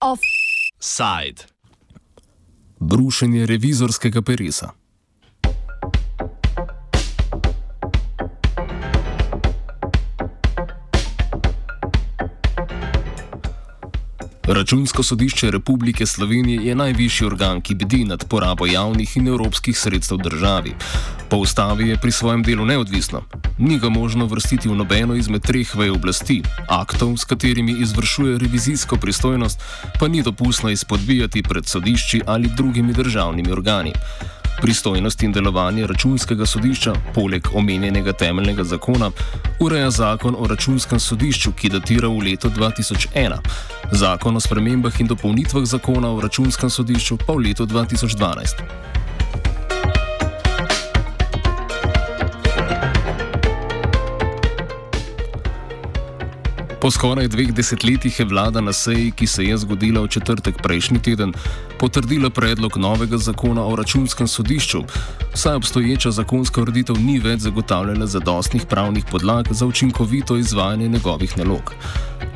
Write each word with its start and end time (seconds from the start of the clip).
Offside. 0.00 1.44
Brušenje 2.80 3.46
revizorskega 3.46 4.22
perisa. 4.22 4.70
Računsko 14.48 15.02
sodišče 15.02 15.50
Republike 15.50 16.06
Slovenije 16.06 16.64
je 16.64 16.74
najvišji 16.74 17.26
organ, 17.26 17.60
ki 17.60 17.74
bdi 17.74 18.04
nad 18.04 18.24
porabo 18.24 18.66
javnih 18.66 19.16
in 19.16 19.28
evropskih 19.28 19.78
sredstev 19.78 20.18
državi. 20.18 20.72
Po 21.28 21.36
ustavi 21.36 21.88
je 21.88 21.96
pri 21.96 22.12
svojem 22.12 22.42
delu 22.42 22.64
neodvisno. 22.64 23.22
Ni 23.58 23.78
ga 23.78 23.88
možno 23.88 24.26
vrstiti 24.26 24.68
v 24.68 24.74
nobeno 24.74 25.14
izmed 25.14 25.42
treh 25.42 25.74
vej 25.76 25.90
oblasti. 25.90 26.42
Aktov, 26.68 27.16
s 27.16 27.24
katerimi 27.24 27.76
izvršuje 27.80 28.38
revizijsko 28.38 28.96
pristojnost, 28.96 29.60
pa 30.00 30.08
ni 30.08 30.22
dopustno 30.22 30.70
izpodbijati 30.70 31.42
pred 31.42 31.66
sodišči 31.66 32.20
ali 32.26 32.50
drugimi 32.56 32.92
državnimi 32.92 33.52
organi. 33.52 33.92
Pristojnost 34.62 35.22
in 35.22 35.32
delovanje 35.32 35.86
računskega 35.86 36.46
sodišča, 36.46 36.92
poleg 37.14 37.48
omenjenega 37.54 38.12
temeljnega 38.12 38.64
zakona, 38.64 39.10
ureja 39.60 39.90
zakon 39.90 40.36
o 40.38 40.46
računskem 40.46 41.00
sodišču, 41.00 41.52
ki 41.52 41.68
datira 41.68 42.08
v 42.08 42.24
leto 42.30 42.50
2001, 42.50 43.38
zakon 43.92 44.36
o 44.36 44.40
spremembah 44.40 45.00
in 45.00 45.06
dopolnitvah 45.06 45.64
zakona 45.64 46.10
o 46.10 46.20
računskem 46.20 46.70
sodišču 46.70 47.18
pa 47.26 47.32
v 47.32 47.48
letu 47.48 47.66
2012. 47.66 49.07
Po 56.88 56.92
skoraj 56.92 57.28
dveh 57.28 57.50
desetletjih 57.52 58.20
je 58.20 58.24
vlada 58.24 58.60
na 58.64 58.72
seji, 58.72 59.10
ki 59.12 59.26
se 59.26 59.44
je 59.44 59.56
zgodila 59.60 60.00
v 60.00 60.08
četrtek 60.08 60.62
prejšnji 60.62 61.02
teden, 61.04 61.34
potrdila 61.78 62.30
predlog 62.30 62.78
novega 62.80 63.18
zakona 63.18 63.66
o 63.66 63.76
računskem 63.76 64.28
sodišču, 64.28 64.80
saj 65.34 65.54
obstoječa 65.54 66.10
zakonska 66.10 66.62
ureditev 66.62 66.96
ni 66.96 67.18
več 67.20 67.44
zagotavljala 67.44 68.06
zadostnih 68.06 68.64
pravnih 68.66 69.04
podlag 69.10 69.52
za 69.52 69.66
učinkovito 69.66 70.36
izvajanje 70.36 70.88
njegovih 70.88 71.38
nalog. 71.38 71.74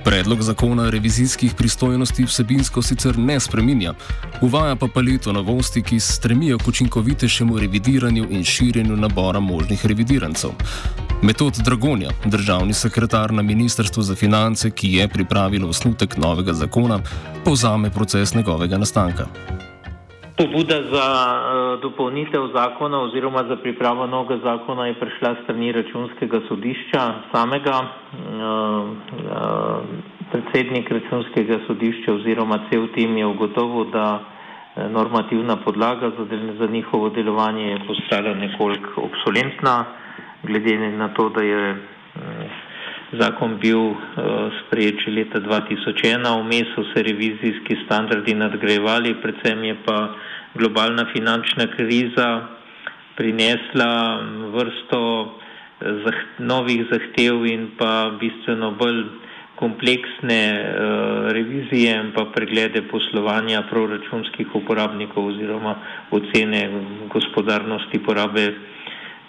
Predlog 0.04 0.42
zakona 0.42 0.90
revizijskih 0.90 1.54
pristojnosti 1.54 2.24
vsebinsko 2.24 2.82
sicer 2.82 3.18
ne 3.18 3.40
spreminja, 3.40 3.94
uvaja 4.40 4.76
pa 4.76 4.86
paleto 4.86 5.32
novosti, 5.32 5.82
ki 5.82 6.00
stremijo 6.00 6.58
k 6.58 6.68
učinkovitejšemu 6.68 7.58
revidiranju 7.58 8.26
in 8.30 8.44
širjenju 8.44 8.96
nabora 8.96 9.40
možnih 9.40 9.86
revidirancev. 9.86 10.50
Metod 11.22 11.52
Dragonja, 11.64 12.10
državni 12.24 12.72
sekretar 12.72 13.32
na 13.32 13.42
Ministrstvu 13.42 14.02
za 14.02 14.14
finance, 14.14 14.70
ki 14.70 14.88
je 14.96 15.04
pripravil 15.08 15.68
osnutek 15.68 16.16
novega 16.24 16.52
zakona, 16.52 16.98
povzame 17.44 17.90
proces 17.90 18.34
njegovega 18.34 18.78
nastanka. 18.78 19.24
Pobuda 20.38 20.78
za 20.94 21.06
uh, 21.36 21.80
dopolnitev 21.82 22.48
zakona 22.54 23.00
oziroma 23.06 23.44
za 23.48 23.56
pripravo 23.56 24.06
novega 24.06 24.40
zakona 24.42 24.86
je 24.86 24.98
prišla 25.00 25.36
strani 25.44 25.72
računskega 25.72 26.40
sodišča 26.48 27.02
samega. 27.32 27.78
Uh, 27.78 27.86
uh, 28.42 29.78
predsednik 30.32 30.90
računskega 30.90 31.58
sodišča 31.66 32.12
oziroma 32.12 32.58
cel 32.70 32.88
tim 32.94 33.16
je 33.16 33.26
ugotovil, 33.26 33.90
da 33.92 34.20
normativna 34.90 35.56
podlaga 35.56 36.10
za, 36.18 36.24
del, 36.24 36.56
za 36.58 36.66
njihovo 36.66 37.08
delovanje 37.10 37.64
je 37.64 37.82
postala 37.86 38.34
nekoliko 38.34 39.02
obsolentna 39.02 39.84
glede 40.42 40.78
na 40.78 41.08
to, 41.08 41.28
da 41.28 41.42
je 41.42 41.70
eh, 41.70 42.48
zakon 43.12 43.58
bil 43.58 43.90
eh, 43.90 43.94
sprejet 44.60 44.94
že 45.04 45.10
leta 45.10 45.40
2001, 45.40 46.42
vmes 46.42 46.74
so 46.74 46.84
se 46.94 47.02
revizijski 47.02 47.76
standardi 47.84 48.34
nadgrajevali, 48.34 49.14
predvsem 49.22 49.64
je 49.64 49.76
pa 49.84 50.14
globalna 50.54 51.06
finančna 51.12 51.66
kriza 51.76 52.48
prinesla 53.16 54.20
vrsto 54.54 55.00
eh, 55.80 56.12
novih 56.38 56.86
zahtev 56.90 57.46
in 57.46 57.70
pa 57.78 58.10
bistveno 58.20 58.70
bolj 58.70 59.04
kompleksne 59.62 60.42
revizije 61.30 61.92
in 61.94 62.10
pa 62.16 62.24
preglede 62.34 62.82
poslovanja 62.90 63.62
proračunskih 63.70 64.54
uporabnikov 64.54 65.26
oziroma 65.26 65.76
ocene 66.10 66.62
gospodarnosti 67.12 68.00
porabe 68.02 68.71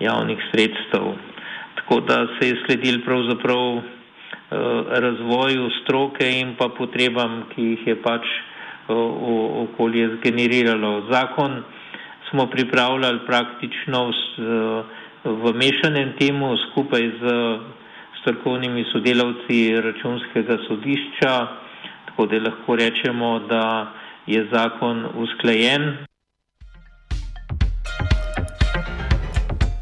javnih 0.03 0.39
sredstev. 0.51 1.13
Tako 1.75 1.99
da 1.99 2.27
se 2.35 2.47
je 2.49 2.61
sledil 2.65 3.01
pravzaprav 3.05 3.77
eh, 3.77 3.83
razvoju 5.05 5.69
stroke 5.83 6.29
in 6.39 6.55
pa 6.57 6.69
potrebam, 6.77 7.43
ki 7.55 7.61
jih 7.61 7.87
je 7.87 7.95
pač 8.01 8.25
eh, 8.25 8.93
okolje 9.65 10.09
zgeneriralo. 10.17 11.07
Zakon 11.11 11.63
smo 12.29 12.47
pripravljali 12.47 13.19
praktično 13.27 14.09
eh, 14.09 14.83
v 15.23 15.53
mešanem 15.55 16.13
temu 16.19 16.55
skupaj 16.57 17.11
z 17.21 17.35
strokovnimi 18.21 18.85
sodelavci 18.91 19.81
računskega 19.81 20.57
sodišča, 20.67 21.33
tako 22.05 22.25
da 22.25 22.39
lahko 22.39 22.75
rečemo, 22.75 23.39
da 23.49 23.91
je 24.27 24.47
zakon 24.51 25.05
usklajen. 25.15 26.12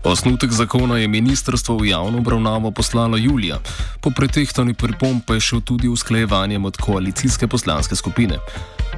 Osnutek 0.03 0.50
zakona 0.50 0.97
je 0.97 1.07
ministrstvo 1.07 1.78
v 1.78 1.85
javno 1.94 2.17
obravnavo 2.17 2.72
poslalo 2.72 3.17
julija, 3.17 3.57
po 4.03 4.09
pretehtanju 4.09 4.73
pripomb 4.73 5.22
pa 5.28 5.34
je 5.34 5.39
šel 5.39 5.62
tudi 5.62 5.88
usklajevanjem 5.88 6.66
od 6.66 6.78
koalicijske 6.78 7.47
poslanske 7.47 7.95
skupine. 7.95 8.35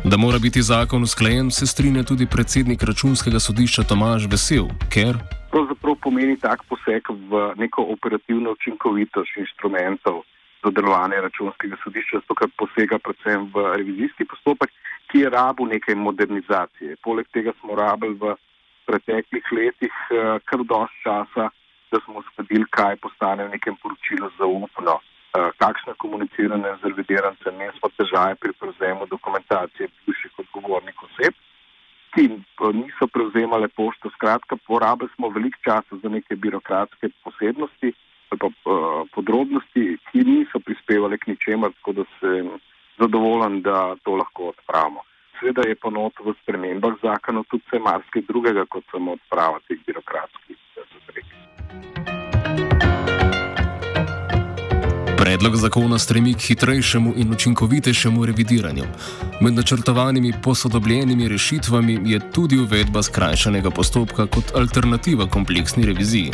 Da 0.04 0.18
mora 0.18 0.40
biti 0.40 0.62
zakon 0.62 1.04
usklajen, 1.04 1.52
se 1.52 1.68
strinja 1.68 2.04
tudi 2.04 2.26
predsednik 2.26 2.84
računskega 2.84 3.40
sodišča 3.40 3.84
Tomaž 3.84 4.28
Vesel, 4.32 4.68
ker. 4.94 5.20
Pravzaprav 5.52 5.96
pomeni 6.04 6.38
tak 6.40 6.64
poseg 6.72 7.04
v 7.10 7.54
neko 7.60 7.84
operativno 7.96 8.56
učinkovitost 8.56 9.38
inštrumentov 9.38 10.24
za 10.64 10.72
delovanje 10.72 11.20
računskega 11.28 11.76
sodišča, 11.84 12.24
zato 12.24 12.36
ker 12.40 12.48
posega 12.56 13.00
predvsem 13.04 13.52
v 13.52 13.76
revizijski 13.76 14.24
postopek, 14.26 14.72
ki 15.12 15.28
je 15.28 15.30
rabu 15.30 15.68
nekaj 15.68 15.96
modernizacije. 15.96 16.96
Poleg 17.04 17.28
tega 17.36 17.52
smo 17.60 17.76
rabili 17.76 18.16
v 18.16 18.36
preteklih 18.86 19.46
letih 19.52 19.94
eh, 20.12 20.40
kar 20.46 20.64
dosti 20.64 21.04
časa, 21.04 21.50
da 21.92 22.00
smo 22.06 22.22
uskladili, 22.22 22.66
kaj 22.70 22.98
postane 23.04 23.48
v 23.48 23.54
nekem 23.56 23.76
poročilu 23.82 24.30
zaupno, 24.38 25.00
eh, 25.00 25.50
kakšne 25.62 25.94
komuniciranje 26.04 26.76
z 26.82 26.92
revidirancem, 26.92 27.62
in 27.62 27.74
smo 27.80 27.90
težave 27.98 28.36
pri 28.36 28.54
prevzemu 28.60 29.06
dokumentacije 29.12 29.90
bivših 30.06 30.40
odgovornih 30.46 31.04
oseb, 31.08 31.38
ki 32.16 32.26
eh, 32.32 32.74
niso 32.74 33.08
prevzemale 33.08 33.68
pošto. 33.68 34.10
Skratka, 34.18 34.58
porabili 34.68 35.10
smo 35.16 35.30
veliko 35.30 35.60
časa 35.64 36.02
za 36.04 36.10
neke 36.10 36.36
birokratske 36.36 37.10
posebnosti 37.24 37.94
ali 38.34 38.40
pa 38.42 38.50
podrobnosti, 39.14 39.82
ki 40.10 40.24
niso 40.26 40.58
prispevale 40.60 41.20
k 41.22 41.28
ničemer, 41.30 41.70
tako 41.78 41.92
da 42.00 42.04
sem 42.18 42.48
zadovoljen, 42.98 43.62
da 43.62 43.94
to 44.02 44.16
lahko 44.18 44.48
odpravimo 44.50 45.04
seveda 45.44 45.62
je 45.68 45.76
pa 45.76 45.90
not 45.90 46.14
v 46.26 46.34
spremembah 46.42 46.94
zakona 47.04 47.44
tudi 47.50 47.64
vse 47.68 47.80
marsikaj 47.80 48.22
drugega, 48.28 48.66
kot 48.66 48.84
samo 48.92 49.12
odprava 49.12 49.60
teh 49.68 49.78
birokratskih 49.86 50.58
zavrek. 50.76 51.26
Predlog 55.20 55.56
zakona 55.56 56.00
stremi 56.00 56.34
k 56.34 56.40
hitrejšemu 56.48 57.14
in 57.16 57.32
učinkovitejšemu 57.32 58.26
revidiranju. 58.26 58.86
Med 59.42 59.54
načrtovanimi 59.54 60.34
posodobljenimi 60.44 61.28
rešitvami 61.28 62.00
je 62.06 62.20
tudi 62.32 62.60
uvedba 62.60 63.04
skrajšanega 63.04 63.70
postopka 63.70 64.28
kot 64.28 64.56
alternativa 64.56 65.28
kompleksni 65.28 65.86
reviziji. 65.86 66.32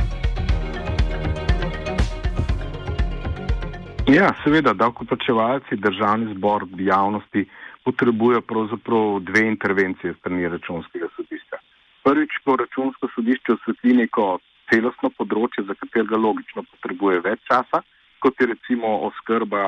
Ja, 4.09 4.33
seveda, 4.43 4.73
davkoplačevalci, 4.73 5.75
državni 5.75 6.33
zbor, 6.33 6.65
javnosti 6.77 7.45
potrebuje 7.83 8.41
pravzaprav 8.41 9.19
dve 9.19 9.45
intervencije 9.47 10.13
strani 10.19 10.49
računskega 10.49 11.07
sodišča. 11.15 11.57
Prvič, 12.03 12.37
ko 12.45 12.55
računsko 12.55 13.09
sodišče 13.15 13.55
osvetli 13.55 13.95
neko 14.03 14.39
celostno 14.71 15.09
področje, 15.17 15.65
za 15.67 15.75
katerega 15.79 16.17
logično 16.17 16.63
potrebuje 16.73 17.23
več 17.25 17.41
časa, 17.49 17.81
kot 18.23 18.41
je 18.41 18.49
recimo 18.51 18.99
oskrba, 19.07 19.63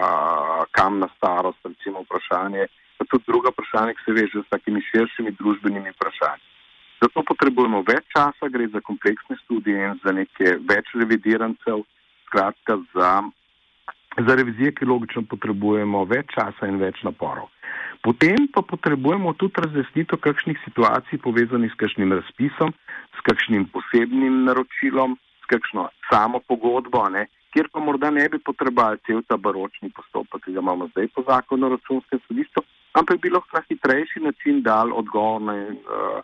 kam 0.75 1.00
na 1.00 1.10
starost, 1.16 1.60
recimo 1.66 2.04
vprašanje, 2.06 2.68
pa 2.98 3.08
tudi 3.10 3.28
druga 3.28 3.54
vprašanja, 3.54 3.96
ki 3.98 4.06
se 4.06 4.16
veže 4.18 4.44
s 4.44 4.52
takimi 4.54 4.84
širšimi 4.92 5.36
družbenimi 5.40 5.94
vprašanji. 5.96 6.48
Zato 7.02 7.24
potrebujemo 7.25 7.81
več 7.88 8.06
časa, 8.13 8.50
gre 8.54 8.68
za 8.69 8.81
kompleksne 8.86 9.40
študije 9.44 9.88
in 9.90 10.00
za 10.04 10.13
neke 10.13 10.58
več 10.69 10.92
revidirancev, 11.02 11.81
skratka 12.28 12.78
za, 12.94 13.10
za 14.18 14.36
revizije, 14.36 14.74
ki 14.75 14.86
logično 14.86 15.24
potrebujemo 15.30 16.04
več 16.06 16.34
časa 16.36 16.68
in 16.68 16.80
več 16.81 17.00
naporov. 17.08 17.50
Potem 18.04 18.48
pa 18.54 18.63
potrebujemo 18.66 19.34
tudi 19.40 19.62
razjasnitev 19.62 20.19
kakšnih 20.19 20.58
situacij 20.66 21.22
povezanih 21.22 21.72
s 21.72 21.78
kakšnim 21.80 22.13
razpisom, 22.18 22.74
s 23.16 23.25
kakšnim 23.28 23.68
posebnim 23.72 24.44
naročilom, 24.48 25.16
s 25.44 25.52
kakšno 25.54 25.88
samo 26.10 26.42
pogodbo, 26.48 27.06
ne, 27.13 27.28
kjer 27.54 27.69
pa 27.72 27.80
morda 27.80 28.10
ne 28.12 28.28
bi 28.30 28.40
potrebovali 28.40 29.00
cel 29.06 29.22
ta 29.28 29.38
baročni 29.38 29.92
postopek, 29.96 30.44
ki 30.46 30.56
ga 30.58 30.63
imamo 30.63 30.90
zdaj 30.92 31.08
po 31.16 31.24
zakonu 31.28 31.68
o 31.68 31.74
računskem 31.75 32.19
sodišču, 32.28 32.66
ampak 33.00 33.22
bi 33.22 33.30
lahko 33.30 33.60
na 33.60 33.63
hitrejši 33.69 34.25
način 34.28 34.62
dal 34.66 34.94
odgovor 34.98 35.42
na, 35.42 35.56
uh, 35.62 36.19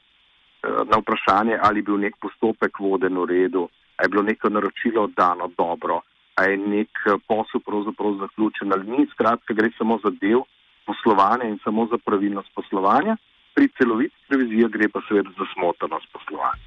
na 0.91 0.99
vprašanje, 1.03 1.59
ali 1.61 1.83
je 1.83 1.87
bil 1.89 1.99
nek 2.03 2.17
postopek 2.23 2.79
voden 2.79 3.19
v 3.21 3.25
redu, 3.31 3.67
ali 3.97 4.09
je 4.09 4.13
bilo 4.15 4.23
neko 4.23 4.49
naročilo 4.49 5.03
oddano 5.03 5.51
dobro, 5.57 6.01
ali 6.37 6.51
je 6.51 6.57
nek 6.57 6.91
posel 7.27 7.61
pravzaprav 7.67 8.13
zaključen 8.23 8.73
ali 8.73 8.85
ni. 8.91 9.07
Skratka, 9.13 9.53
gre 9.53 9.69
samo 9.77 9.99
za 10.03 10.11
del 10.21 10.41
poslovanja 10.85 11.45
in 11.49 11.57
samo 11.63 11.87
za 11.91 11.97
pravilnost 12.05 12.49
poslovanja, 12.55 13.17
pri 13.55 13.69
celoviti 13.77 14.15
reviziji 14.29 14.69
gre 14.75 14.89
pa 14.89 14.99
seveda 15.07 15.29
za 15.39 15.45
smotrnost 15.53 16.07
poslovanja. 16.15 16.65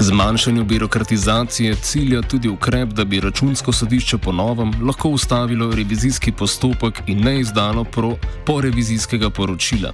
Zmanjšanju 0.00 0.64
birokratizacije 0.64 1.74
cilja 1.74 2.22
tudi 2.22 2.48
ukrep, 2.48 2.88
da 2.88 3.04
bi 3.04 3.20
računsko 3.20 3.72
sodišče 3.72 4.18
po 4.24 4.32
novem 4.32 4.70
lahko 4.86 5.08
ustavilo 5.08 5.70
revizijski 5.76 6.32
postopek 6.38 7.00
in 7.06 7.24
ne 7.24 7.40
izdalo 7.40 7.84
pro, 7.84 8.10
po 8.46 8.60
revizijskega 8.60 9.30
poročila. 9.30 9.92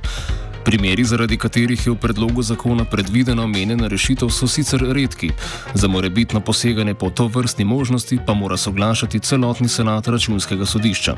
Primeri, 0.65 1.05
zaradi 1.05 1.37
katerih 1.37 1.87
je 1.87 1.93
v 1.93 1.99
predlogu 1.99 2.43
zakona 2.43 2.85
predvidena 2.85 3.43
omenjena 3.43 3.89
rešitev, 3.89 4.31
so 4.31 4.47
sicer 4.47 4.81
redki. 4.95 5.31
Za 5.75 5.89
morebitno 5.89 6.41
poseganje 6.41 6.95
po 6.95 7.11
to 7.11 7.27
vrstni 7.27 7.65
možnosti 7.65 8.19
pa 8.27 8.35
mora 8.35 8.57
soglašati 8.57 9.19
celotni 9.19 9.69
senat 9.69 10.09
računskega 10.09 10.67
sodišča. 10.67 11.17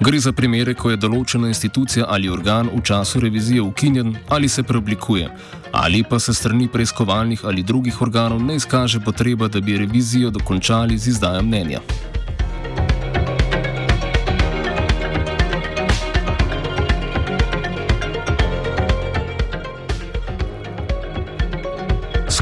Gre 0.00 0.18
za 0.18 0.32
primere, 0.32 0.74
ko 0.74 0.90
je 0.90 0.96
določena 0.96 1.50
institucija 1.52 2.06
ali 2.08 2.30
organ 2.32 2.70
v 2.72 2.80
času 2.82 3.20
revizije 3.20 3.60
ukinjen 3.62 4.16
ali 4.28 4.48
se 4.48 4.62
preoblikuje, 4.62 5.28
ali 5.72 6.02
pa 6.02 6.18
se 6.18 6.34
strani 6.34 6.68
preiskovalnih 6.68 7.44
ali 7.44 7.62
drugih 7.62 8.00
organov 8.02 8.42
ne 8.42 8.56
izkaže 8.56 9.00
potreba, 9.00 9.48
da 9.48 9.60
bi 9.60 9.76
revizijo 9.78 10.30
dokončali 10.30 10.98
z 10.98 11.14
izdajo 11.14 11.42
mnenja. 11.42 11.84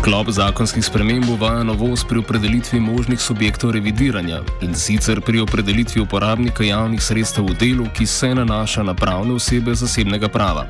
Sklop 0.00 0.30
zakonskih 0.32 0.84
sprememb 0.84 1.28
uvaja 1.28 1.60
novost 1.60 2.06
pri 2.08 2.18
opredelitvi 2.24 2.78
možnih 2.80 3.20
subjektov 3.20 3.70
revidiranja 3.76 4.38
in 4.64 4.72
sicer 4.74 5.18
pri 5.20 5.42
opredelitvi 5.44 6.00
uporabnika 6.00 6.64
javnih 6.64 7.02
sredstev 7.04 7.50
v 7.50 7.56
delu, 7.60 7.84
ki 7.96 8.06
se 8.08 8.30
nanaša 8.34 8.82
na 8.88 8.94
pravne 8.96 9.34
osebe 9.36 9.74
zasebnega 9.76 10.30
prava. 10.32 10.62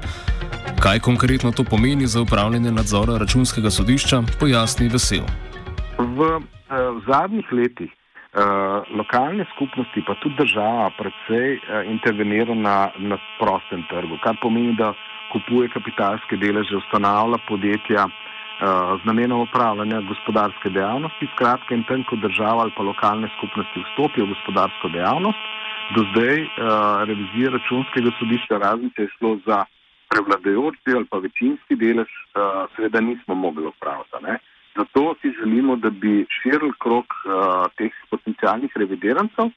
Kaj 0.82 0.99
konkretno 1.06 1.53
to 1.55 1.62
pomeni 1.62 2.11
za 2.11 2.25
upravljanje 2.27 2.73
nadzora 2.75 3.21
računskega 3.23 3.71
sodišča, 3.71 4.19
pojasni 4.41 4.88
Vesel. 4.88 5.23
V, 5.99 6.26
eh, 6.26 6.91
v 6.97 6.99
zadnjih 7.06 7.53
letih 7.53 7.93
uh, 7.94 8.83
lokalne 8.99 9.47
skupnosti, 9.55 10.03
pa 10.06 10.19
tudi 10.25 10.35
država, 10.43 10.91
predvsej 10.99 11.49
uh, 11.55 11.87
intervenira 11.87 12.55
na, 12.55 12.91
na 12.99 13.19
prostem 13.38 13.87
trgu, 13.94 14.19
kar 14.26 14.35
pomeni, 14.43 14.75
da 14.75 14.91
kupuje 15.31 15.71
kapitalske 15.71 16.35
deleže, 16.37 16.83
ustanavlja 16.83 17.38
podjetja. 17.47 18.09
Eh, 18.61 18.67
z 19.01 19.07
namenom 19.09 19.41
upravljanja 19.41 20.01
gospodarske 20.01 20.69
dejavnosti. 20.71 21.29
Skratka, 21.35 21.75
in 21.75 21.85
tem, 21.89 22.03
ko 22.05 22.17
država 22.17 22.67
ali 22.67 22.73
pa 22.77 22.83
lokalne 22.85 23.29
skupnosti 23.37 23.81
vstopijo 23.87 24.27
v 24.27 24.35
gospodarsko 24.35 24.89
dejavnost, 24.93 25.47
do 25.97 26.05
zdaj 26.11 26.37
uh, 26.45 26.51
revizija 27.09 27.51
računskega 27.51 28.11
sodišča 28.19 28.59
razen, 28.62 28.91
če 28.95 29.03
je 29.07 29.12
šlo 29.15 29.31
za 29.47 29.65
prevladujoči 30.12 30.93
ali 30.99 31.09
pa 31.11 31.19
večinski 31.25 31.79
delež, 31.81 32.12
uh, 32.12 32.69
seveda 32.77 33.01
nismo 33.01 33.35
mogli 33.35 33.65
upravljati. 33.67 34.37
Zato 34.77 35.15
si 35.23 35.33
želimo, 35.41 35.77
da 35.77 35.91
bi 35.91 36.27
širil 36.37 36.77
krok 36.85 37.17
uh, 37.25 37.65
teh 37.81 37.97
potencijalnih 38.12 38.77
reviderancev, 38.77 39.51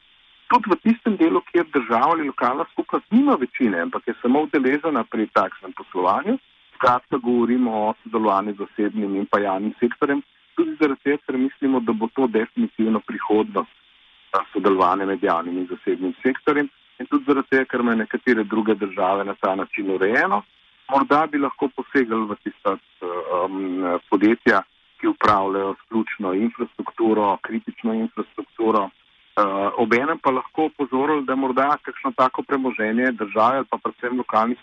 tudi 0.48 0.72
v 0.72 0.80
tistem 0.88 1.20
delu, 1.20 1.44
kjer 1.52 1.68
država 1.76 2.16
ali 2.16 2.32
lokalna 2.32 2.66
skupnost 2.72 3.12
nima 3.12 3.36
večine, 3.36 3.84
ampak 3.84 4.08
je 4.08 4.16
samo 4.22 4.48
udeležena 4.48 5.04
pri 5.04 5.28
takšnem 5.28 5.76
poslovanju 5.78 6.40
skratka 6.84 7.18
govorimo 7.18 7.72
o 7.72 7.94
sodelovanju 8.04 8.54
z 8.54 8.58
zasebnim 8.58 9.16
in 9.16 9.26
pa 9.26 9.40
javnim 9.40 9.74
sektorjem, 9.80 10.22
tudi 10.56 10.76
zaradi 10.80 11.02
tega, 11.04 11.18
ker 11.26 11.38
mislimo, 11.38 11.80
da 11.80 11.94
bo 11.94 12.08
to 12.16 12.28
definitivno 12.28 13.00
prihodnost 13.00 13.72
sodelovanja 14.54 15.06
med 15.06 15.24
javnim 15.24 15.58
in 15.58 15.68
zasebnim 15.68 16.14
sektorjem 16.24 16.68
in 17.00 17.08
tudi 17.08 17.24
zaradi 17.28 17.48
tega, 17.50 17.66
ker 17.66 17.80
imajo 17.80 18.02
nekatere 18.04 18.44
druge 18.44 18.76
države 18.76 19.24
na 19.26 19.36
ta 19.40 19.56
način 19.56 19.92
urejeno. 19.96 20.42
Morda 20.92 21.26
bi 21.32 21.40
lahko 21.40 21.70
posegali 21.76 22.28
v 22.28 22.36
tista 22.44 22.76
um, 22.76 24.00
podjetja, 24.10 24.62
ki 25.00 25.08
upravljajo 25.08 25.76
sključno 25.86 26.34
infrastrukturo, 26.34 27.38
kritično 27.42 27.94
infrastrukturo. 27.94 28.90
Uh, 29.34 29.72
obenem 29.78 30.20
pa 30.20 30.32
lahko 30.32 30.68
opozorili, 30.70 31.26
da 31.26 31.36
morda 31.36 31.78
kakšno 31.82 32.12
tako 32.18 32.44
premoženje 32.44 33.12
države 33.12 33.58
ali 33.58 33.68
pa 33.70 33.78
predvsem 33.78 34.18
lokalnih 34.18 34.60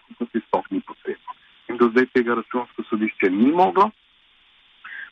do 1.80 1.88
zdaj 1.92 2.06
tega 2.14 2.34
računsko 2.34 2.82
sodišče 2.90 3.30
ni 3.30 3.52
moglo, 3.52 3.90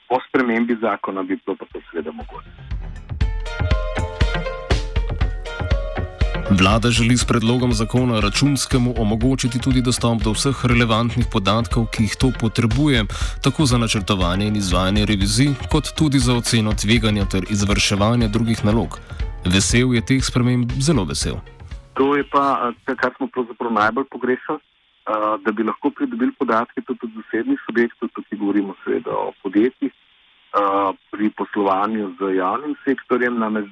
po 0.08 0.16
spremembi 0.28 0.76
zakona 0.80 1.22
bi 1.22 1.38
bilo 1.44 1.56
pa 1.56 1.64
to 1.72 1.80
seveda 1.90 2.12
mogoče. 2.12 2.50
Vlada 6.60 6.90
želi 6.90 7.16
s 7.16 7.24
predlogom 7.24 7.72
zakona 7.72 8.20
računskemu 8.20 8.94
omogočiti 8.98 9.60
tudi 9.64 9.82
dostop 9.82 10.22
do 10.24 10.32
vseh 10.32 10.64
relevantnih 10.64 11.26
podatkov, 11.32 11.86
ki 11.92 12.02
jih 12.02 12.16
to 12.20 12.30
potrebuje, 12.40 13.04
tako 13.44 13.66
za 13.66 13.78
načrtovanje 13.78 14.46
in 14.46 14.56
izvajanje 14.56 15.04
revizij, 15.06 15.52
kot 15.72 15.92
tudi 15.98 16.18
za 16.18 16.34
oceno 16.34 16.72
tveganja 16.72 17.24
ter 17.24 17.44
izvrševanje 17.50 18.28
drugih 18.28 18.64
nalog. 18.64 18.98
Vesel 19.44 19.94
je 19.94 20.06
teh 20.06 20.24
sprememb, 20.24 20.72
zelo 20.80 21.04
vesel. 21.04 21.36
To 21.94 22.16
je 22.16 22.24
pa, 22.32 22.72
kar 22.96 23.12
smo 23.16 23.26
pravzaprav 23.26 23.72
najbolj 23.72 24.04
pogrešali 24.10 24.67
da 25.44 25.52
bi 25.52 25.62
lahko 25.62 25.90
pridobili 25.90 26.32
podatke 26.38 26.80
tudi 26.80 27.00
od 27.02 27.10
zasebnih 27.16 27.60
subjektov, 27.66 28.08
tukaj 28.08 28.38
govorimo 28.38 28.74
seveda 28.84 29.10
o 29.10 29.32
podjetjih, 29.42 29.92
pri 31.10 31.30
poslovanju 31.36 32.14
z 32.18 32.34
javnim 32.36 32.74
sektorjem, 32.84 33.38
namreč 33.38 33.68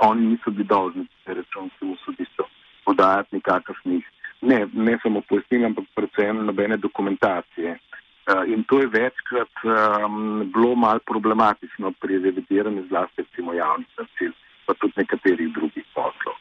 oni 0.00 0.26
niso 0.26 0.50
bili 0.50 0.64
dolžni 0.64 1.06
računskemu 1.26 1.96
sodišču 2.04 2.44
podajati 2.84 3.36
nikakršnih, 3.36 4.04
ne, 4.40 4.66
ne 4.72 4.98
samo 5.02 5.20
pojasnil, 5.28 5.66
ampak 5.66 5.84
predvsem 5.94 6.44
nobene 6.46 6.76
dokumentacije. 6.76 7.78
In 8.46 8.64
to 8.64 8.80
je 8.80 8.86
večkrat 8.86 9.54
um, 9.64 10.50
bilo 10.54 10.74
mal 10.74 10.98
problematično 10.98 11.92
pri 12.00 12.18
revidiranju 12.18 12.86
zlasti 12.88 13.22
recimo 13.22 13.52
javnih 13.52 13.88
nasil, 13.98 14.32
pa 14.66 14.74
tudi 14.74 14.92
nekaterih 14.96 15.52
drugih 15.54 15.84
poslov. 15.94 16.34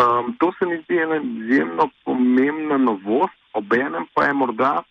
Um, 0.00 0.36
to 0.38 0.52
se 0.58 0.66
mi 0.66 0.82
zdi 0.82 0.98
ena 0.98 1.16
izjemno 1.16 1.88
pomembna 2.04 2.76
novost, 2.78 3.39
obenem 3.70 4.06
pa 4.14 4.24
je 4.24 4.32
morda 4.34 4.82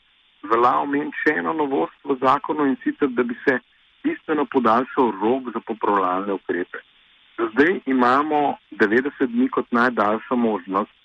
velja 0.43 0.75
omeniti 0.79 1.17
še 1.24 1.33
eno 1.39 1.53
novost 1.53 2.00
v 2.07 2.15
zakonu 2.21 2.65
in 2.65 2.77
sicer, 2.83 3.09
da 3.12 3.24
bi 3.24 3.36
se 3.43 3.59
bistveno 4.03 4.45
podaljšal 4.45 5.12
rok 5.21 5.51
za 5.53 5.59
popravljalne 5.59 6.33
ukrepe. 6.33 6.79
Zdaj 7.51 7.79
imamo 7.86 8.57
90 8.71 9.27
dni 9.27 9.50
kot 9.50 9.67
najdaljša 9.71 10.36
možnost, 10.36 10.95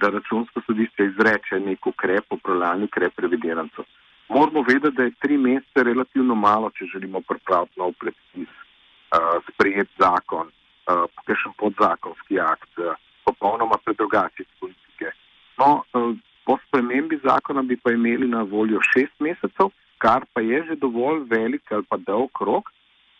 da 0.00 0.08
računsko 0.08 0.62
sodišče 0.66 1.04
izreče 1.04 1.60
nek 1.60 1.86
ukrep, 1.86 2.26
popravljalni 2.28 2.88
ukrep 2.90 3.18
revidirancov. 3.18 3.84
Moramo 4.28 4.62
vedeti, 4.62 4.96
da 4.96 5.02
je 5.02 5.18
tri 5.22 5.36
mesece 5.36 5.84
relativno 5.84 6.34
malo, 6.34 6.70
če 6.70 6.86
želimo 6.94 7.20
pripraviti 7.20 7.80
nov 7.80 7.92
predpis, 8.00 8.50
sprejeti 9.50 9.90
zakon, 9.98 10.50
kakšen 11.26 11.54
podzakonski 11.58 12.40
akt, 12.40 12.82
popolnoma 13.26 13.78
predrugačiti 13.84 14.50
spremembi 16.90 17.18
zakona 17.24 17.62
bi 17.62 17.76
pa 17.76 17.92
imeli 17.92 18.28
na 18.28 18.42
voljo 18.42 18.80
šest 18.82 19.20
mesecev, 19.20 19.68
kar 19.98 20.24
pa 20.34 20.40
je 20.40 20.64
že 20.68 20.76
dovolj 20.76 21.22
velik 21.30 21.72
ali 21.72 21.84
pa 21.88 21.96
dolg 21.96 22.30
rok, 22.40 22.70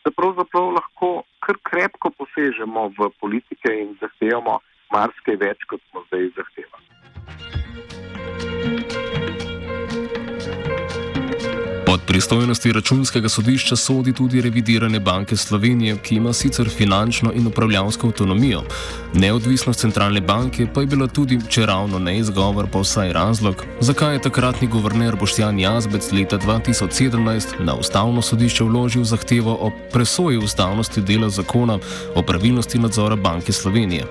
da 0.04 0.10
pravzaprav 0.10 0.72
lahko 0.74 1.22
kar 1.38 1.56
krepko 1.62 2.10
posežemo 2.10 2.88
v 2.98 3.10
politike 3.20 3.70
in 3.82 3.94
zahtevamo 4.00 4.58
marsikaj 4.92 5.36
več, 5.36 5.62
kot 5.70 5.80
smo 5.90 6.02
zdaj 6.08 6.30
zahtevali. 6.38 8.19
Pristojnosti 12.10 12.72
računskega 12.72 13.28
sodišča 13.28 13.76
sodi 13.76 14.12
tudi 14.12 14.40
revidirane 14.40 15.00
banke 15.00 15.36
Slovenije, 15.36 15.96
ki 16.02 16.14
ima 16.14 16.32
sicer 16.32 16.68
finančno 16.68 17.32
in 17.34 17.46
upravljansko 17.46 18.06
avtonomijo. 18.06 18.62
Neodvisnost 19.14 19.80
centralne 19.80 20.20
banke 20.20 20.66
pa 20.74 20.80
je 20.80 20.86
bila 20.86 21.06
tudi, 21.06 21.38
če 21.48 21.66
ravno 21.66 21.98
ne 21.98 22.18
izgovor, 22.18 22.66
pa 22.72 22.82
vsaj 22.82 23.12
razlog, 23.12 23.64
zakaj 23.80 24.14
je 24.14 24.22
takratni 24.22 24.68
guverner 24.68 25.16
Boštjan 25.16 25.60
Jazbec 25.60 26.12
leta 26.12 26.38
2017 26.38 27.60
na 27.60 27.74
ustavno 27.74 28.22
sodišče 28.22 28.64
vložil 28.64 29.04
zahtevo 29.04 29.54
o 29.60 29.70
presoji 29.92 30.38
ustavnosti 30.38 31.00
dela 31.00 31.30
zakona 31.30 31.78
o 32.14 32.22
pravilnosti 32.22 32.78
nadzora 32.78 33.16
banke 33.16 33.52
Slovenije. 33.52 34.06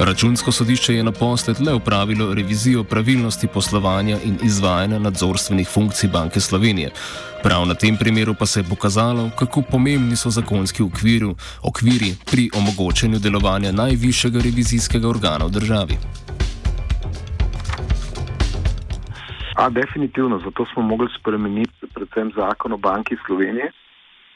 Računsko 0.00 0.52
sodišče 0.52 0.94
je 0.94 1.02
naposled 1.04 1.56
le 1.66 1.74
upravilo 1.74 2.34
revizijo 2.34 2.84
pravilnosti 2.84 3.48
poslovanja 3.54 4.16
in 4.24 4.38
izvajanja 4.42 4.98
nadzorstvenih 4.98 5.68
funkcij 5.68 6.10
Banke 6.12 6.40
Slovenije. 6.40 6.90
Prav 7.42 7.66
na 7.66 7.74
tem 7.74 7.96
primeru 7.96 8.34
pa 8.38 8.46
se 8.46 8.60
je 8.60 8.64
pokazalo, 8.64 9.30
kako 9.38 9.62
pomembni 9.62 10.16
so 10.16 10.30
zakonski 10.30 10.82
okviri, 10.82 11.34
okviri 11.62 12.16
pri 12.30 12.50
omogočanju 12.56 13.18
delovanja 13.18 13.72
najvišjega 13.72 14.38
revizijskega 14.38 15.08
organa 15.08 15.44
v 15.44 15.50
državi. 15.50 15.98
A, 19.56 19.70
definitivno, 19.70 20.38
zato 20.44 20.66
smo 20.72 20.82
mogli 20.82 21.08
spremeniti 21.20 21.86
predvsem 21.94 22.32
zakon 22.36 22.72
o 22.72 22.76
Banki 22.76 23.16
Slovenije 23.26 23.72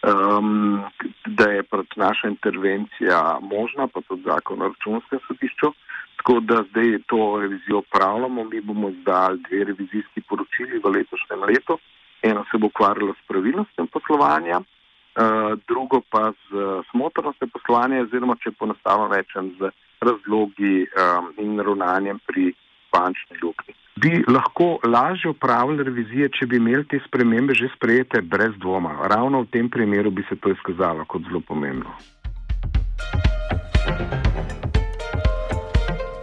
um, 0.02 0.83
da 1.26 1.50
je 1.50 1.62
pač 1.62 1.97
naša 1.97 2.28
intervencija 2.28 3.38
možna, 3.43 3.87
pa 3.87 4.00
tudi 4.00 4.23
zakon 4.23 4.62
o 4.62 4.69
računskem 4.69 5.19
sodišču. 5.26 5.73
Tako 6.17 6.40
da 6.40 6.62
zdaj 6.71 6.99
to 7.07 7.38
revizijo 7.40 7.78
upravljamo, 7.78 8.45
mi 8.45 8.61
bomo 8.61 8.88
izdali 8.88 9.43
dve 9.49 9.64
revizijski 9.64 10.21
poročili 10.28 10.81
v 10.85 10.90
letošnjem 10.97 11.45
letu. 11.49 11.78
Eno 12.23 12.45
se 12.50 12.59
bo 12.59 12.67
ukvarjalo 12.67 13.14
s 13.14 13.26
pravilnostjo 13.28 13.87
poslovanja, 13.87 14.59
uh, 14.61 15.59
drugo 15.69 16.00
pa 16.11 16.33
z 16.33 16.49
smotrnostjo 16.90 17.49
poslovanja, 17.52 18.02
oziroma 18.02 18.37
če 18.43 18.50
poenostavljeno 18.50 19.14
rečem, 19.14 19.52
z 19.59 19.71
razlogi 20.00 20.87
um, 20.87 21.33
in 21.38 21.61
ravnanjem 21.61 22.19
pri 22.26 22.52
bančni 22.93 23.38
luknji 23.43 23.68
bi 24.00 24.25
lahko 24.28 24.78
lažje 24.85 25.31
upravljali 25.31 25.85
revizije, 25.85 26.28
če 26.38 26.47
bi 26.47 26.57
imeli 26.57 26.85
te 26.85 27.00
spremembe 27.07 27.55
že 27.55 27.71
sprejete 27.76 28.23
brez 28.23 28.55
dvoma. 28.61 28.95
Ravno 29.11 29.43
v 29.43 29.50
tem 29.52 29.71
primeru 29.71 30.11
bi 30.11 30.25
se 30.28 30.37
to 30.37 30.52
izkazalo 30.55 31.05
kot 31.05 31.23
zelo 31.28 31.40
pomembno. 31.40 31.90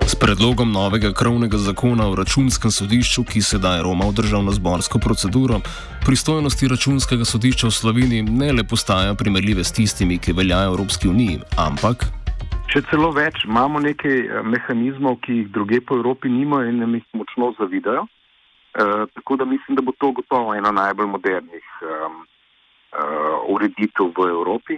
S 0.06 0.16
predlogom 0.16 0.72
novega 0.72 1.12
krovnega 1.14 1.58
zakona 1.58 2.08
o 2.08 2.16
računskem 2.16 2.72
sodišču, 2.72 3.24
ki 3.28 3.42
sedaj 3.42 3.82
roma 3.84 4.08
v 4.08 4.16
državno 4.22 4.54
zborsko 4.56 5.00
proceduro, 5.00 5.60
pristojnosti 6.06 6.70
računskega 6.72 7.26
sodišča 7.26 7.68
v 7.68 7.78
Sloveniji 7.80 8.24
ne 8.24 8.54
le 8.54 8.64
postajajo 8.64 9.18
primerljive 9.20 9.64
s 9.64 9.76
tistimi, 9.76 10.20
ki 10.20 10.38
veljajo 10.38 10.70
v 10.70 10.74
Evropski 10.78 11.10
uniji, 11.10 11.42
ampak 11.58 12.06
Še 12.76 12.82
celo 12.92 13.08
več, 13.16 13.46
imamo 13.48 13.80
nekaj 13.80 14.18
eh, 14.20 14.40
mehanizmov, 14.44 15.22
ki 15.24 15.36
jih 15.38 15.52
druge 15.56 15.78
po 15.80 15.96
Evropi 15.96 16.28
nimajo 16.28 16.68
in 16.68 16.82
nam 16.84 16.98
jih 16.98 17.06
močno 17.16 17.54
zavidajo. 17.56 18.02
E, 18.04 18.88
tako 19.16 19.38
da 19.40 19.46
mislim, 19.48 19.78
da 19.80 19.82
bo 19.82 19.94
to 19.96 20.10
gotovo 20.18 20.52
ena 20.60 20.74
najbolj 20.76 21.08
modernih 21.08 21.70
um, 21.88 22.18
uh, 22.26 23.48
ureditev 23.54 24.12
v 24.18 24.28
Evropi. 24.34 24.78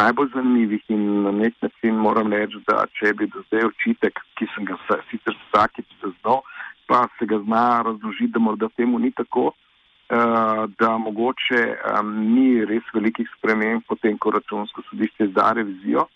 Najbolj 0.00 0.30
zanimivih 0.32 0.88
in 0.96 1.04
na 1.26 1.34
nek 1.42 1.60
način 1.60 2.00
moram 2.06 2.32
reči, 2.32 2.62
da 2.64 2.86
če 2.96 3.12
bi 3.12 3.28
do 3.28 3.44
zdaj 3.50 3.68
očitek, 3.68 4.24
ki 4.40 4.48
sem 4.54 4.64
ga 4.72 4.80
sicer 5.10 5.36
vsakeč 5.42 5.92
zaznal, 6.00 6.40
pa 6.88 7.04
se 7.18 7.28
ga 7.28 7.42
zna 7.44 7.66
razložiti, 7.90 8.32
da 8.32 8.40
morda 8.40 8.72
temu 8.72 9.04
ni 9.04 9.12
tako, 9.12 9.50
uh, 9.52 10.64
da 10.80 10.96
mogoče 10.96 11.62
um, 11.92 12.16
ni 12.32 12.64
res 12.64 12.88
velikih 12.96 13.28
sprememb 13.36 13.84
potem, 13.84 14.16
ko 14.16 14.32
računsko 14.32 14.88
sodišče 14.88 15.28
izda 15.28 15.52
revizijo. 15.60 16.08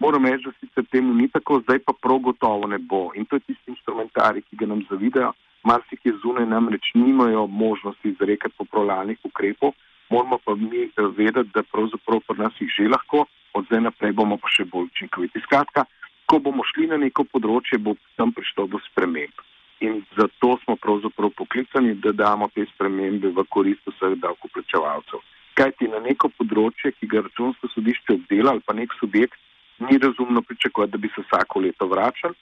Moram 0.00 0.26
reči, 0.26 0.44
da 0.48 0.52
sicer 0.60 0.84
temu 0.90 1.14
ni 1.14 1.28
tako, 1.28 1.60
zdaj 1.60 1.78
pa 1.84 1.92
prav 1.92 2.18
gotovo 2.18 2.66
ne 2.66 2.78
bo. 2.78 3.10
In 3.14 3.24
to 3.28 3.36
je 3.36 3.46
tisti 3.50 3.70
instrumentari, 3.74 4.42
ki 4.42 4.56
ga 4.56 4.66
nam 4.66 4.80
zavidajo. 4.90 5.32
Marsik 5.64 6.06
je 6.06 6.12
zunaj 6.22 6.46
namreč 6.46 6.94
nimajo 6.94 7.46
možnosti 7.46 8.08
izrekati 8.08 8.54
popravljalnih 8.58 9.18
ukrepov, 9.24 9.72
moramo 10.10 10.38
pa 10.44 10.54
mi 10.54 10.88
vedeti, 11.16 11.50
da 11.54 11.62
pravzaprav 11.62 12.20
pri 12.28 12.38
nas 12.38 12.52
jih 12.60 12.70
že 12.76 12.88
lahko, 12.88 13.26
od 13.52 13.64
zdaj 13.68 13.80
naprej 13.80 14.12
bomo 14.12 14.38
pa 14.40 14.48
še 14.48 14.64
bolj 14.64 14.88
učinkoviti. 14.88 15.42
Skratka, 15.44 15.84
ko 16.26 16.38
bomo 16.38 16.64
šli 16.64 16.88
na 16.88 16.96
neko 16.96 17.26
področje, 17.28 17.78
bo 17.78 17.94
tam 18.16 18.32
prišlo 18.32 18.66
do 18.72 18.80
sprememb. 18.88 19.44
In 19.84 20.00
zato 20.16 20.56
smo 20.64 20.76
pravzaprav 20.76 21.34
poklicani, 21.36 21.94
da 21.94 22.12
damo 22.12 22.48
te 22.54 22.64
spremembe 22.72 23.32
v 23.36 23.44
korist 23.52 23.84
vseh 23.88 24.16
davkoplačevalcev. 24.24 25.20
Kajti 25.60 25.92
na 25.92 26.00
neko 26.00 26.32
področje, 26.40 26.92
ki 26.96 27.08
ga 27.10 27.24
računsko 27.26 27.68
sodišče 27.74 28.16
obdela 28.16 28.56
ali 28.56 28.64
pa 28.64 28.76
nek 28.76 28.96
subjekt, 29.00 29.36
ni 29.80 29.98
razumno 29.98 30.42
pričakovati, 30.42 30.92
da 30.92 30.98
bi 30.98 31.08
se 31.14 31.22
vsako 31.26 31.60
leto 31.60 31.86
vračali, 31.86 32.34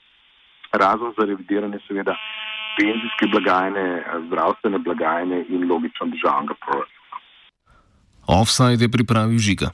razen 0.71 1.11
za 1.17 1.25
revidiranje 1.25 1.79
seveda 1.87 2.15
penzijske 2.77 3.25
blagajne, 3.33 4.03
zdravstvene 4.27 4.77
blagajne 4.77 5.45
in 5.49 5.67
logično 5.71 6.05
državnega 6.13 6.53
proračuna. 6.63 6.99
Offside 8.27 8.83
je 8.85 8.91
pripravil 8.91 9.37
žiga. 9.37 9.67